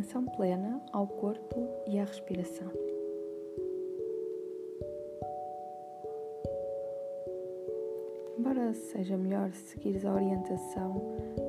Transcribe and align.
atenção 0.00 0.24
plena 0.24 0.80
ao 0.92 1.06
corpo 1.06 1.68
e 1.86 1.98
à 1.98 2.04
respiração. 2.04 2.68
Embora 8.38 8.72
seja 8.72 9.18
melhor 9.18 9.52
seguir 9.52 10.06
a 10.06 10.14
orientação 10.14 11.02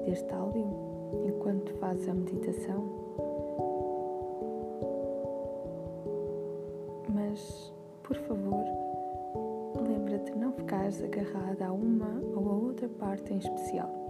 deste 0.05 0.29
áudio 0.33 0.67
enquanto 1.25 1.73
fazes 1.75 2.09
a 2.09 2.13
meditação, 2.13 2.83
mas 7.07 7.73
por 8.03 8.17
favor, 8.17 8.65
lembra-te 9.81 10.35
não 10.35 10.51
ficares 10.51 11.01
agarrada 11.01 11.67
a 11.67 11.71
uma 11.71 12.19
ou 12.35 12.49
a 12.49 12.53
outra 12.53 12.89
parte 12.89 13.33
em 13.33 13.37
especial. 13.37 14.00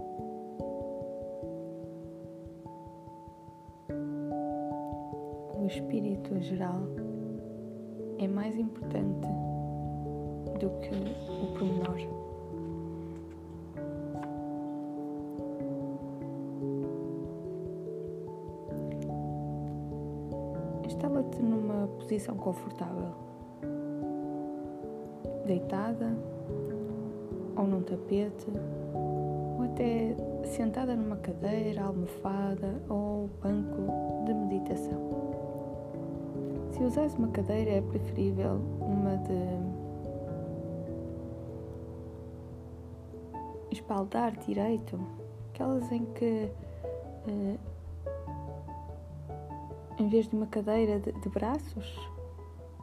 Espírito 5.72 6.38
geral 6.40 6.82
é 8.18 8.28
mais 8.28 8.56
importante 8.58 9.28
do 10.60 10.68
que 10.80 10.90
o 11.30 11.46
pormenor. 11.58 11.98
Instala-te 20.84 21.42
numa 21.42 21.88
posição 21.98 22.36
confortável, 22.36 23.14
deitada 25.46 26.14
ou 27.56 27.66
num 27.66 27.82
tapete, 27.82 28.46
ou 28.94 29.62
até 29.62 30.14
sentada 30.44 30.94
numa 30.94 31.16
cadeira, 31.16 31.84
almofada 31.84 32.82
ou 32.90 33.30
banco 33.42 34.24
de 34.26 34.34
meditação. 34.34 35.41
Se 36.82 36.86
usares 36.86 37.14
uma 37.14 37.28
cadeira, 37.28 37.70
é 37.70 37.80
preferível 37.80 38.60
uma 38.80 39.16
de 39.18 39.38
espaldar 43.70 44.36
direito, 44.38 44.98
aquelas 45.50 45.92
em 45.92 46.04
que, 46.06 46.50
uh, 47.28 47.58
em 49.96 50.08
vez 50.08 50.28
de 50.28 50.34
uma 50.34 50.48
cadeira 50.48 50.98
de, 50.98 51.12
de 51.12 51.28
braços, 51.28 51.96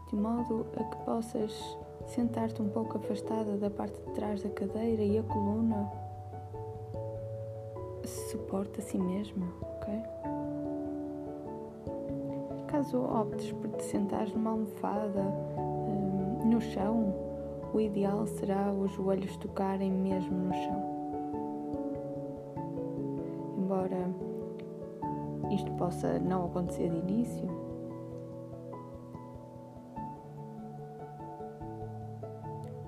de 0.08 0.16
modo 0.16 0.66
a 0.78 0.84
que 0.86 0.96
possas 1.04 1.78
sentar-te 2.08 2.62
um 2.62 2.70
pouco 2.70 3.00
afastada 3.00 3.58
da 3.58 3.70
parte 3.70 4.00
de 4.00 4.14
trás 4.14 4.42
da 4.42 4.50
cadeira 4.50 5.04
e 5.04 5.18
a 5.18 5.24
coluna 5.24 5.92
suporta 8.32 8.80
a 8.80 8.82
si 8.82 8.98
mesma, 8.98 9.46
ok? 9.62 10.19
Caso 12.80 13.04
optes 13.04 13.52
por 13.52 13.70
te 13.72 13.84
sentares 13.84 14.34
numa 14.34 14.52
almofada, 14.52 15.22
hum, 15.58 16.50
no 16.50 16.62
chão, 16.62 17.14
o 17.74 17.82
ideal 17.82 18.26
será 18.26 18.72
os 18.72 18.90
joelhos 18.94 19.36
tocarem 19.36 19.92
mesmo 19.92 20.32
no 20.32 20.54
chão. 20.54 20.82
Embora 23.58 24.10
isto 25.52 25.70
possa 25.74 26.20
não 26.20 26.46
acontecer 26.46 26.90
de 26.90 27.00
início, 27.00 27.50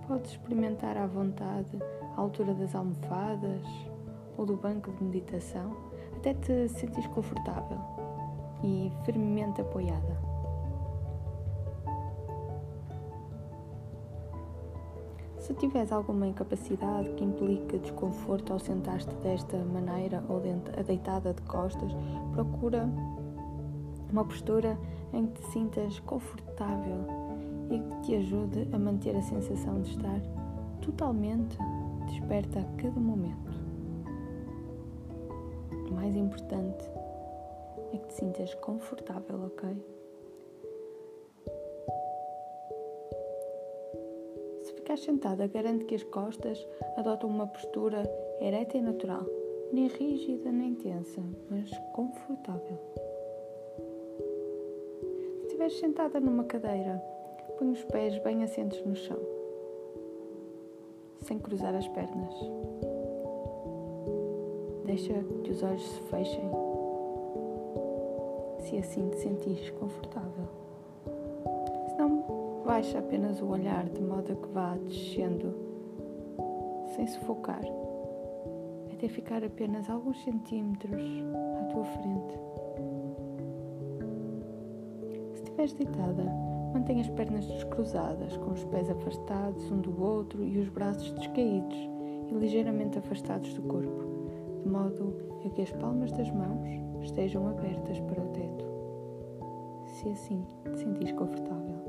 podes 0.08 0.32
experimentar 0.32 0.96
à 0.96 1.06
vontade 1.06 1.78
a 2.16 2.22
altura 2.22 2.54
das 2.54 2.74
almofadas 2.74 3.68
ou 4.38 4.46
do 4.46 4.56
banco 4.56 4.90
de 4.94 5.04
meditação 5.04 5.76
até 6.16 6.34
te 6.34 6.70
sentires 6.70 7.08
confortável 7.08 8.01
e 8.64 8.92
firmemente 9.04 9.62
apoiada. 9.62 10.32
Se 15.40 15.56
tiveres 15.56 15.92
alguma 15.92 16.28
incapacidade 16.28 17.10
que 17.14 17.24
implique 17.24 17.80
desconforto 17.80 18.54
ao 18.54 18.60
sentar-te 18.60 19.14
desta 19.16 19.58
maneira 19.58 20.24
ou 20.30 20.40
deitada 20.86 21.34
de 21.34 21.42
costas, 21.42 21.92
procura 22.32 22.88
uma 24.12 24.24
postura 24.24 24.78
em 25.14 25.26
que 25.26 25.42
te 25.42 25.48
sintas 25.48 26.00
confortável 26.02 27.06
e 27.72 27.80
que 27.80 28.02
te 28.02 28.16
ajude 28.18 28.68
a 28.72 28.78
manter 28.78 29.16
a 29.16 29.22
sensação 29.22 29.82
de 29.82 29.90
estar 29.90 30.22
totalmente 30.82 31.58
desperta 32.06 32.60
a 32.60 32.82
cada 32.82 33.00
momento. 33.00 33.52
O 35.90 35.94
mais 35.94 36.16
importante 36.16 37.01
é 37.94 37.98
que 37.98 38.08
te 38.08 38.14
sintas 38.14 38.54
confortável, 38.56 39.46
ok? 39.46 39.70
Se 44.64 44.74
ficares 44.74 45.04
sentada, 45.04 45.48
garante 45.48 45.86
que 45.86 45.96
as 45.96 46.04
costas 46.04 46.66
adotam 46.98 47.30
uma 47.30 47.48
postura 47.48 48.04
ereta 48.40 48.78
e 48.78 48.82
natural, 48.82 49.26
nem 49.74 49.88
rígida 49.88 50.52
nem 50.52 50.76
tensa, 50.76 51.22
mas 51.50 51.70
confortável. 51.94 52.78
Se 55.40 55.48
estiveres 55.48 55.80
sentada 55.80 56.20
numa 56.20 56.46
cadeira, 56.46 57.02
põe 57.58 57.72
os 57.72 57.84
pés 57.86 58.18
bem 58.20 58.44
assentos 58.44 58.84
no 58.86 58.96
chão, 58.96 59.20
sem 61.22 61.38
cruzar 61.40 61.76
as 61.76 61.88
pernas. 61.90 62.36
Deixa 64.86 65.14
que 65.44 65.52
os 65.52 65.64
olhos 65.64 65.84
se 65.84 66.02
fechem 66.04 66.71
se 68.72 68.78
assim 68.78 69.10
te 69.10 69.18
sentires 69.18 69.70
confortável. 69.72 70.48
Se 71.90 71.96
não, 71.98 72.64
baixa 72.66 73.00
apenas 73.00 73.42
o 73.42 73.48
olhar 73.48 73.84
de 73.90 74.02
modo 74.02 74.32
a 74.32 74.36
que 74.36 74.48
vá 74.54 74.78
descendo, 74.88 75.54
sem 76.96 77.06
sufocar, 77.06 77.62
até 78.94 79.10
ficar 79.10 79.44
apenas 79.44 79.90
alguns 79.90 80.24
centímetros 80.24 81.02
à 81.60 81.64
tua 81.66 81.84
frente. 81.84 82.40
Se 85.34 85.44
estiveres 85.44 85.74
deitada, 85.74 86.24
mantenha 86.74 87.02
as 87.02 87.10
pernas 87.10 87.46
descruzadas, 87.48 88.38
com 88.38 88.52
os 88.52 88.64
pés 88.66 88.90
afastados 88.90 89.70
um 89.70 89.82
do 89.82 90.02
outro 90.02 90.46
e 90.46 90.58
os 90.60 90.70
braços 90.70 91.12
descaídos 91.12 91.78
e 92.30 92.34
ligeiramente 92.36 93.00
afastados 93.00 93.54
do 93.54 93.64
corpo, 93.64 94.06
de 94.64 94.70
modo 94.70 95.14
a 95.46 95.50
que 95.50 95.62
as 95.62 95.72
palmas 95.74 96.14
das 96.14 96.32
mãos 96.32 96.70
estejam 97.04 97.48
abertas 97.48 98.00
para 98.00 98.22
o 98.22 98.28
teto, 98.28 98.51
se 100.02 100.10
assim 100.10 100.44
te 100.66 100.80
sentires 100.80 101.12
confortável. 101.12 101.80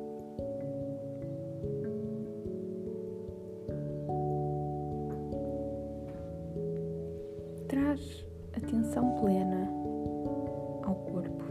Traz 7.68 8.26
atenção 8.54 9.18
plena 9.18 9.66
ao 10.82 10.94
corpo. 10.94 11.44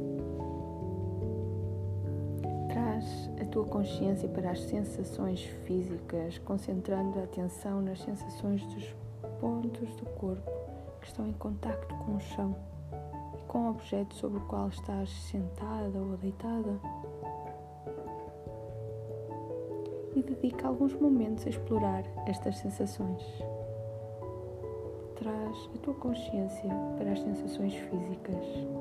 Traz 2.70 3.32
a 3.42 3.46
tua 3.46 3.66
consciência 3.66 4.30
para 4.30 4.52
as 4.52 4.62
sensações 4.62 5.42
físicas, 5.66 6.38
concentrando 6.40 7.20
a 7.20 7.24
atenção 7.24 7.82
nas 7.82 8.00
sensações 8.02 8.64
dos 8.68 8.96
pontos 9.40 9.96
do 9.96 10.06
corpo 10.12 10.52
que 11.02 11.08
estão 11.08 11.28
em 11.28 11.34
contacto 11.34 11.96
com 11.96 12.18
o 12.18 12.20
chão 12.20 12.56
com 13.52 13.68
o 13.68 13.70
objeto 13.72 14.16
sobre 14.16 14.38
o 14.38 14.42
qual 14.46 14.70
estás 14.70 15.10
sentada 15.10 16.00
ou 16.00 16.16
deitada. 16.16 16.80
E 20.16 20.24
dedica 20.24 20.70
alguns 20.70 20.94
momentos 20.94 21.46
a 21.46 21.50
explorar 21.50 22.06
estas 22.28 22.58
sensações. 22.60 23.22
Traz 25.18 25.70
a 25.76 25.78
tua 25.80 25.94
consciência 25.96 26.70
para 26.98 27.12
as 27.12 27.20
sensações 27.20 27.74
físicas. 27.74 28.81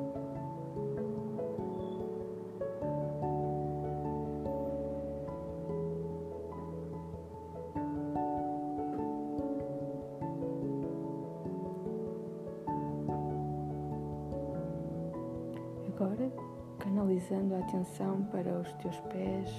Agora, 16.00 16.32
canalizando 16.79 17.55
a 17.55 17.58
atenção 17.58 18.23
para 18.32 18.58
os 18.58 18.73
teus 18.76 18.99
pés, 19.12 19.50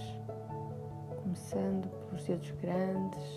começando 1.21 1.87
pelos 2.07 2.23
dedos 2.23 2.49
grandes, 2.59 3.35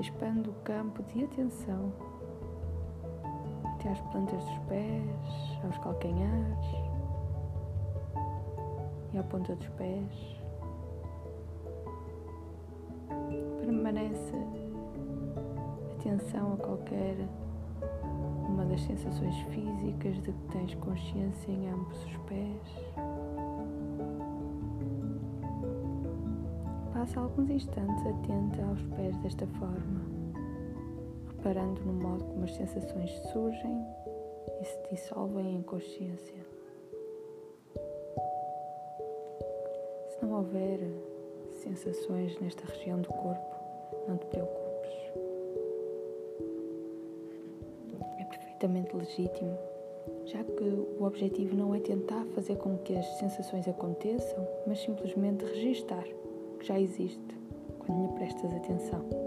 expande 0.00 0.48
o 0.48 0.54
campo 0.64 1.02
de 1.02 1.24
atenção 1.24 1.92
até 3.62 3.90
às 3.90 4.00
plantas 4.10 4.42
dos 4.42 4.58
pés, 4.60 5.60
aos 5.64 5.76
calcanhares 5.76 6.66
e 9.12 9.18
à 9.18 9.22
ponta 9.24 9.54
dos 9.54 9.68
pés. 9.68 10.40
Permanece 13.60 14.34
atenção 15.98 16.54
a 16.54 16.56
qualquer 16.56 17.28
das 18.68 18.80
sensações 18.82 19.36
físicas 19.52 20.16
de 20.22 20.32
que 20.32 20.52
tens 20.52 20.74
consciência 20.76 21.50
em 21.50 21.68
ambos 21.68 22.04
os 22.04 22.16
pés. 22.28 22.86
Passa 26.92 27.20
alguns 27.20 27.50
instantes 27.50 28.06
atenta 28.06 28.64
aos 28.64 28.82
pés 28.96 29.16
desta 29.18 29.46
forma, 29.46 30.00
reparando 31.28 31.80
no 31.84 31.92
modo 31.92 32.24
como 32.24 32.44
as 32.44 32.54
sensações 32.54 33.10
surgem 33.32 33.84
e 34.60 34.64
se 34.64 34.78
dissolvem 34.90 35.56
em 35.56 35.62
consciência. 35.62 36.46
Se 40.08 40.22
não 40.22 40.32
houver 40.32 40.80
sensações 41.62 42.38
nesta 42.40 42.64
região 42.66 43.00
do 43.00 43.08
corpo, 43.08 43.56
não 44.08 44.16
te 44.16 44.26
preocupes. 44.26 44.55
Perfeitamente 48.56 48.96
legítimo, 48.96 49.56
já 50.24 50.42
que 50.42 50.64
o 50.98 51.04
objetivo 51.04 51.54
não 51.54 51.74
é 51.74 51.80
tentar 51.80 52.24
fazer 52.34 52.56
com 52.56 52.78
que 52.78 52.96
as 52.96 53.06
sensações 53.18 53.68
aconteçam, 53.68 54.46
mas 54.66 54.80
simplesmente 54.80 55.44
registar 55.44 56.04
que 56.58 56.66
já 56.66 56.80
existe 56.80 57.36
quando 57.78 58.02
lhe 58.02 58.18
prestas 58.18 58.52
atenção. 58.54 59.25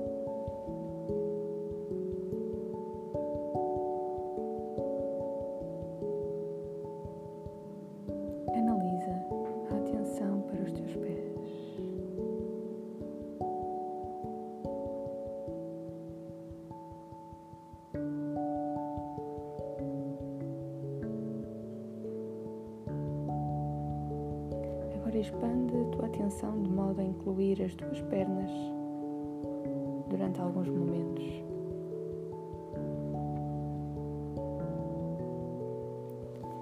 De 26.47 26.69
modo 26.69 27.01
a 27.01 27.03
incluir 27.03 27.61
as 27.61 27.73
tuas 27.75 28.01
pernas 28.03 28.49
durante 30.07 30.39
alguns 30.39 30.69
momentos. 30.69 31.25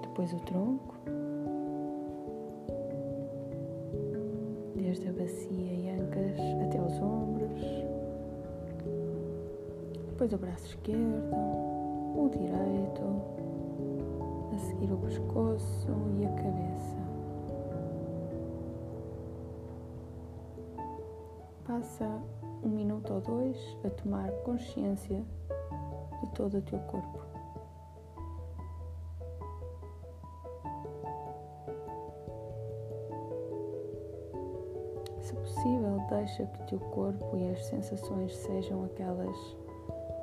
Depois 0.02 0.32
o 0.32 0.40
tronco, 0.40 0.94
desde 4.74 5.08
a 5.08 5.12
bacia 5.12 5.72
e 5.72 5.90
ancas 5.90 6.38
até 6.66 6.82
os 6.82 7.00
ombros. 7.00 7.62
Depois 10.08 10.32
o 10.32 10.38
braço 10.38 10.66
esquerdo, 10.66 11.36
o 12.16 12.28
direito, 12.32 13.02
a 14.52 14.58
seguir 14.58 14.92
o 14.92 14.96
pescoço 14.96 15.88
e 16.20 16.26
a 16.26 16.30
cabeça. 16.30 17.07
Passa 21.78 22.20
um 22.64 22.70
minuto 22.70 23.14
ou 23.14 23.20
dois 23.20 23.56
a 23.84 23.90
tomar 23.90 24.32
consciência 24.42 25.24
de 26.20 26.26
todo 26.34 26.58
o 26.58 26.62
teu 26.62 26.80
corpo. 26.80 27.20
Se 35.20 35.32
possível, 35.32 36.00
deixa 36.10 36.46
que 36.46 36.62
o 36.62 36.66
teu 36.66 36.80
corpo 36.80 37.36
e 37.36 37.48
as 37.48 37.64
sensações 37.66 38.34
sejam 38.34 38.82
aquelas 38.82 39.36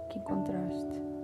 que 0.10 0.20
encontraste. 0.20 1.15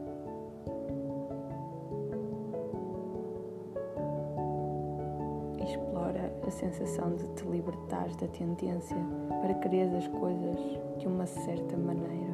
Sensação 6.62 7.16
de 7.16 7.28
te 7.30 7.44
libertares 7.46 8.16
da 8.18 8.28
tendência 8.28 8.98
para 9.42 9.54
querer 9.56 9.96
as 9.96 10.08
coisas 10.08 10.58
de 11.00 11.08
uma 11.08 11.26
certa 11.26 11.76
maneira. 11.76 12.32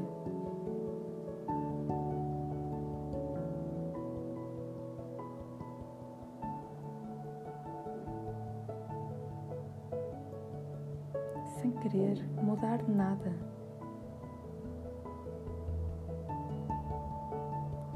Sem 11.61 11.71
querer 11.71 12.21
mudar 12.43 12.83
nada. 12.89 13.33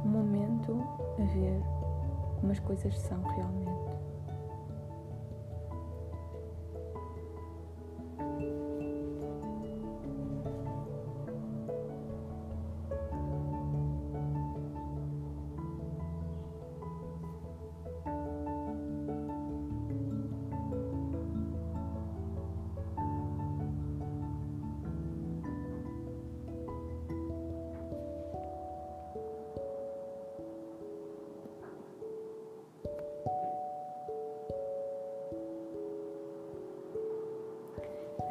Um 0.06 0.10
momento 0.10 0.82
a 1.20 1.26
ver 1.34 1.62
como 2.40 2.54
as 2.54 2.60
coisas 2.60 2.98
são 2.98 3.22
realmente. 3.22 4.01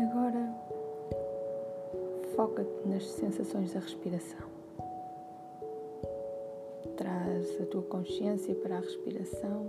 Agora 0.00 0.48
foca-te 2.34 2.88
nas 2.88 3.04
sensações 3.04 3.74
da 3.74 3.80
respiração. 3.80 4.48
Traz 6.96 7.60
a 7.60 7.66
tua 7.66 7.82
consciência 7.82 8.54
para 8.54 8.78
a 8.78 8.80
respiração, 8.80 9.66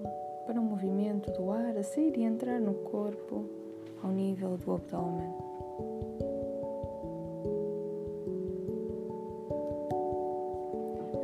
para 0.48 0.57
o 0.57 0.63
movimento 0.63 1.30
do 1.33 1.51
ar 1.51 1.75
a 1.75 1.83
sair 1.83 2.18
e 2.18 2.24
entrar 2.24 2.62
no 2.62 2.74
corpo 2.75 3.44
ao 4.01 4.10
nível 4.10 4.56
do 4.56 4.72
abdômen. 4.72 5.33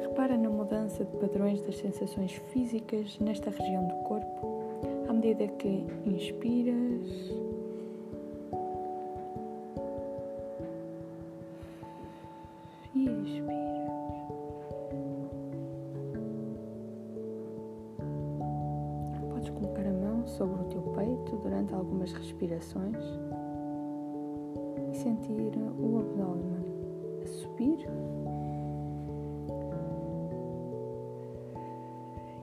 Repara 0.02 0.38
na 0.38 0.50
mudança 0.50 1.06
de 1.06 1.16
padrões 1.16 1.62
das 1.62 1.78
sensações 1.78 2.34
físicas 2.52 3.18
nesta 3.20 3.52
região 3.52 3.88
do 3.88 3.96
corpo 4.04 4.58
à 5.08 5.14
medida 5.14 5.48
que 5.48 5.86
inspiras 6.06 7.57
algumas 22.08 22.14
respirações 22.14 22.98
e 24.92 24.96
sentir 24.96 25.52
o 25.78 26.00
abdômen 26.00 26.66
a 27.22 27.28
subir 27.28 27.80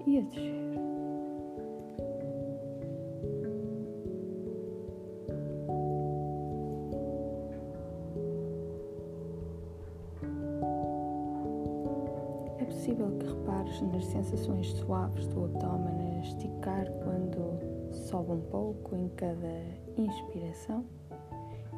e 0.07 0.19
a 0.19 0.21
descer. 0.23 0.65
É 12.59 12.65
possível 12.67 13.11
que 13.19 13.27
repares 13.27 13.81
nas 13.81 14.05
sensações 14.07 14.73
suaves 14.73 15.27
do 15.29 15.45
abdômen 15.45 16.19
a 16.19 16.21
esticar 16.21 16.91
quando 17.03 17.74
sobe 17.95 18.33
um 18.33 18.41
pouco 18.41 18.97
em 18.97 19.09
cada 19.11 19.49
inspiração 19.97 20.85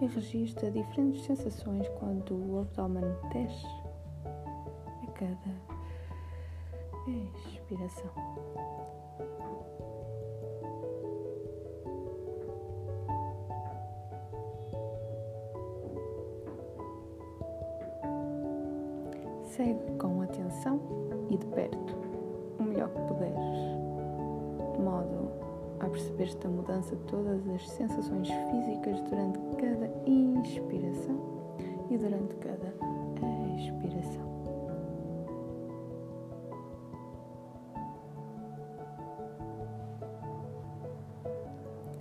e 0.01 0.07
registra 0.07 0.71
diferentes 0.71 1.25
sensações 1.25 1.89
quando 1.99 2.35
o 2.35 2.61
abdômen 2.61 3.05
desce 3.33 3.67
a 5.03 5.11
cada 5.13 5.77
expiração. 7.07 8.11
Segue 19.45 19.93
com 19.99 20.21
atenção 20.21 20.81
e 21.31 21.37
de 21.39 21.47
perto, 21.47 21.97
o 22.59 22.63
melhor 22.63 22.91
que 22.91 23.01
puderes, 23.03 23.35
de 24.75 24.83
modo 24.83 25.46
a 25.87 25.89
perceber 25.89 26.25
esta 26.25 26.49
mudança 26.49 26.97
de 26.97 27.03
todas 27.05 27.49
as 27.49 27.69
sensações 27.71 28.29
físicas 28.29 29.01
durante 29.03 29.39
cada 29.57 29.89
inspiração 30.05 31.17
e 31.89 31.97
durante 31.97 32.35
cada 32.37 32.75
expiração. 33.57 34.27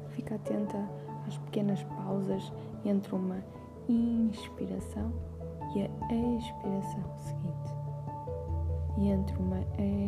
Fica 0.09 0.35
atenta 0.35 0.89
às 1.27 1.37
pequenas 1.37 1.83
pausas 1.83 2.51
entre 2.83 3.13
uma 3.13 3.43
inspiração 3.87 5.13
e 5.75 5.81
a 5.81 6.37
expiração 6.37 7.03
seguinte. 7.19 7.75
E 8.97 9.09
entre 9.09 9.37
uma 9.37 9.59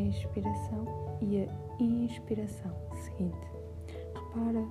expiração 0.10 0.86
e 1.22 1.44
a 1.44 1.84
inspiração 1.84 2.74
seguinte. 3.04 3.57
Repara 4.38 4.68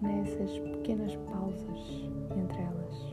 nessas 0.00 0.58
pequenas 0.60 1.16
pausas 1.16 1.80
entre 2.36 2.62
elas. 2.62 3.10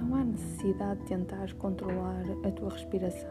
Não 0.00 0.14
há 0.14 0.24
necessidade 0.24 1.00
de 1.00 1.06
tentar 1.06 1.52
controlar 1.54 2.24
a 2.46 2.50
tua 2.52 2.70
respiração, 2.70 3.28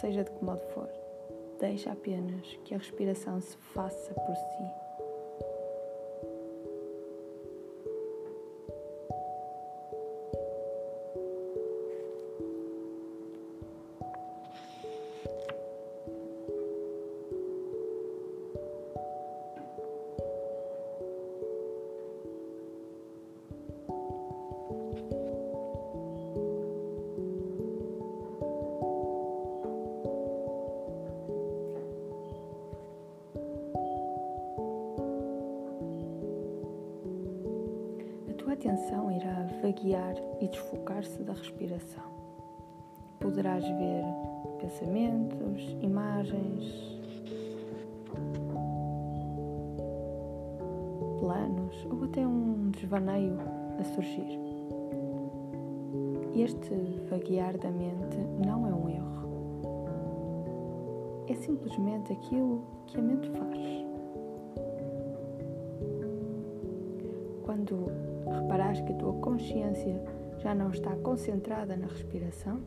seja 0.00 0.24
de 0.24 0.30
que 0.30 0.42
modo 0.42 0.62
for. 0.72 0.88
Deixa 1.60 1.92
apenas 1.92 2.58
que 2.64 2.74
a 2.74 2.78
respiração 2.78 3.38
se 3.38 3.56
faça 3.58 4.14
por 4.14 4.34
si. 4.34 4.87
Atenção 38.54 39.10
irá 39.10 39.46
vaguear 39.62 40.14
e 40.40 40.48
desfocar-se 40.48 41.22
da 41.22 41.32
respiração. 41.32 42.04
Poderás 43.20 43.64
ver 43.64 44.04
pensamentos, 44.60 45.76
imagens, 45.82 46.98
planos 51.20 51.86
ou 51.90 52.04
até 52.04 52.26
um 52.26 52.70
desvaneio 52.70 53.38
a 53.78 53.84
surgir. 53.84 54.38
Este 56.34 56.74
vaguear 57.10 57.58
da 57.58 57.70
mente 57.70 58.16
não 58.46 58.66
é 58.66 58.72
um 58.72 58.88
erro. 58.88 59.08
É 61.28 61.34
simplesmente 61.34 62.12
aquilo 62.12 62.62
que 62.86 62.98
a 62.98 63.02
mente 63.02 63.28
faz. 63.30 63.77
Quando 67.58 67.90
reparares 68.30 68.80
que 68.82 68.92
a 68.92 68.94
tua 68.94 69.14
consciência 69.14 70.00
já 70.38 70.54
não 70.54 70.70
está 70.70 70.94
concentrada 70.94 71.76
na 71.76 71.88
respiração, 71.88 72.60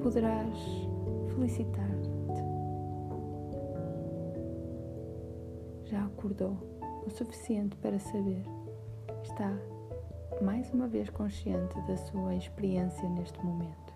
poderás 0.00 0.56
felicitar-te. 1.34 2.10
Já 5.86 6.04
acordou 6.04 6.56
o 7.04 7.10
suficiente 7.10 7.74
para 7.78 7.98
saber. 7.98 8.44
Está 9.24 9.52
mais 10.40 10.72
uma 10.72 10.86
vez 10.86 11.10
consciente 11.10 11.74
da 11.88 11.96
sua 11.96 12.36
experiência 12.36 13.08
neste 13.08 13.44
momento. 13.44 13.92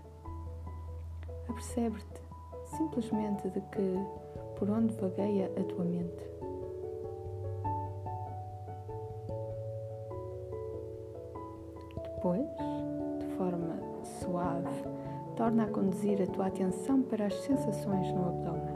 Apercebe-te 1.49 2.23
simplesmente 2.77 3.49
de 3.51 3.61
que 3.61 3.95
por 4.59 4.69
onde 4.69 4.93
vagueia 4.95 5.47
a 5.57 5.63
tua 5.63 5.85
mente 5.85 6.38
Depois, 12.29 12.47
de 13.21 13.27
forma 13.37 13.75
suave, 14.05 14.85
torna 15.35 15.65
a 15.65 15.67
conduzir 15.69 16.21
a 16.21 16.27
tua 16.27 16.49
atenção 16.49 17.01
para 17.01 17.25
as 17.25 17.35
sensações 17.35 18.13
no 18.13 18.29
abdômen. 18.29 18.75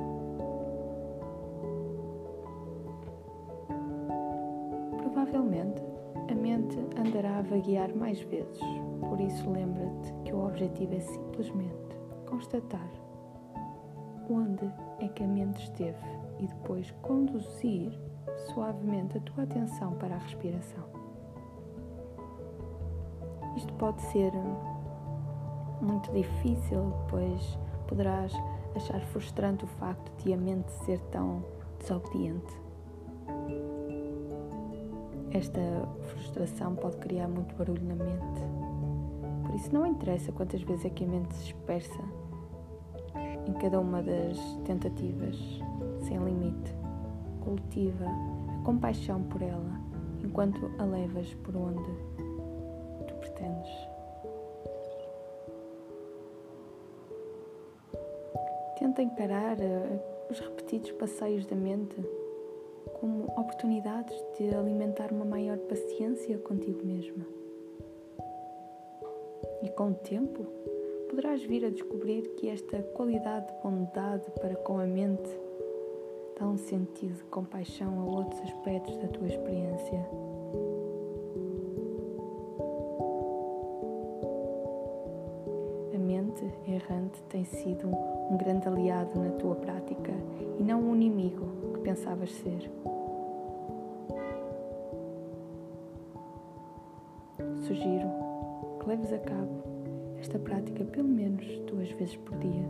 Provavelmente, 5.02 5.82
a 6.30 6.34
mente 6.34 6.78
andará 6.96 7.40
a 7.40 7.42
vaguear 7.42 7.94
mais 7.94 8.22
vezes, 8.22 8.58
por 9.06 9.20
isso 9.20 9.50
lembra-te 9.50 10.14
que 10.24 10.32
o 10.32 10.46
objetivo 10.46 10.94
é 10.94 11.00
simplesmente 11.00 11.98
constatar 12.26 12.90
onde 14.30 14.64
é 14.98 15.08
que 15.08 15.24
a 15.24 15.28
mente 15.28 15.62
esteve 15.62 15.98
e 16.38 16.46
depois 16.46 16.90
conduzir 17.02 17.92
suavemente 18.54 19.18
a 19.18 19.20
tua 19.20 19.44
atenção 19.44 19.92
para 19.96 20.14
a 20.14 20.18
respiração. 20.18 21.01
Isto 23.56 23.72
pode 23.74 24.00
ser 24.02 24.32
muito 25.80 26.10
difícil, 26.12 26.92
pois 27.08 27.58
poderás 27.86 28.32
achar 28.74 29.00
frustrante 29.06 29.64
o 29.64 29.68
facto 29.68 30.10
de 30.22 30.32
a 30.32 30.36
mente 30.36 30.70
ser 30.84 30.98
tão 31.10 31.44
desobediente. 31.78 32.62
Esta 35.32 35.60
frustração 36.02 36.74
pode 36.74 36.96
criar 36.98 37.28
muito 37.28 37.54
barulho 37.56 37.82
na 37.84 37.94
mente. 37.94 38.42
Por 39.46 39.54
isso, 39.54 39.72
não 39.72 39.86
interessa 39.86 40.30
quantas 40.32 40.62
vezes 40.62 40.84
é 40.84 40.90
que 40.90 41.04
a 41.04 41.08
mente 41.08 41.34
se 41.34 41.44
dispersa 41.44 42.00
em 43.46 43.52
cada 43.54 43.80
uma 43.80 44.02
das 44.02 44.38
tentativas, 44.64 45.36
sem 46.06 46.18
limite. 46.18 46.74
Cultiva 47.42 48.06
a 48.06 48.64
compaixão 48.64 49.22
por 49.24 49.42
ela 49.42 49.80
enquanto 50.22 50.70
a 50.78 50.84
levas 50.84 51.34
por 51.42 51.56
onde 51.56 51.90
Tenta 58.78 59.00
encarar 59.00 59.60
eh, 59.60 60.00
os 60.28 60.38
repetidos 60.40 60.90
passeios 60.92 61.46
da 61.46 61.56
mente 61.56 61.96
como 63.00 63.24
oportunidades 63.38 64.14
de 64.36 64.54
alimentar 64.54 65.12
uma 65.12 65.24
maior 65.24 65.56
paciência 65.56 66.36
contigo 66.38 66.84
mesma. 66.84 67.24
E 69.62 69.68
com 69.70 69.90
o 69.90 69.94
tempo, 69.94 70.44
poderás 71.08 71.42
vir 71.44 71.64
a 71.64 71.70
descobrir 71.70 72.22
que 72.36 72.48
esta 72.48 72.82
qualidade 72.82 73.46
de 73.46 73.62
bondade 73.62 74.30
para 74.40 74.56
com 74.56 74.78
a 74.78 74.84
mente 74.84 75.30
dá 76.38 76.46
um 76.46 76.58
sentido 76.58 77.14
de 77.14 77.24
compaixão 77.24 78.00
a 78.00 78.04
outros 78.04 78.40
aspectos 78.42 78.96
da 78.96 79.08
tua 79.08 79.28
experiência. 79.28 80.31
Tem 87.32 87.44
sido 87.46 87.88
um 87.88 88.36
grande 88.36 88.68
aliado 88.68 89.18
na 89.18 89.30
tua 89.30 89.54
prática 89.54 90.12
e 90.58 90.62
não 90.62 90.82
um 90.82 90.94
inimigo 90.94 91.72
que 91.72 91.80
pensavas 91.80 92.30
ser. 92.30 92.70
Sugiro 97.62 98.06
que 98.78 98.86
leves 98.86 99.10
a 99.14 99.18
cabo 99.18 99.62
esta 100.20 100.38
prática 100.38 100.84
pelo 100.84 101.08
menos 101.08 101.46
duas 101.60 101.90
vezes 101.92 102.16
por 102.16 102.36
dia. 102.36 102.64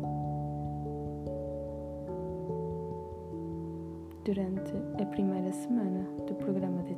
Durante 4.25 4.73
a 5.03 5.07
primeira 5.07 5.51
semana 5.51 6.07
do 6.25 6.35
programa 6.37 6.85
de 6.85 6.95